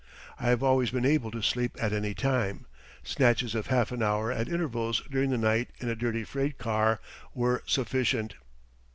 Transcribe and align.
I 0.39 0.47
have 0.47 0.63
always 0.63 0.89
been 0.89 1.05
able 1.05 1.29
to 1.29 1.43
sleep 1.43 1.77
at 1.79 1.93
any 1.93 2.15
time. 2.15 2.65
Snatches 3.03 3.53
of 3.53 3.67
half 3.67 3.91
an 3.91 4.01
hour 4.01 4.31
at 4.31 4.49
intervals 4.49 5.03
during 5.11 5.29
the 5.29 5.37
night 5.37 5.69
in 5.79 5.89
a 5.89 5.95
dirty 5.95 6.23
freight 6.23 6.57
car 6.57 6.99
were 7.35 7.61
sufficient. 7.67 8.33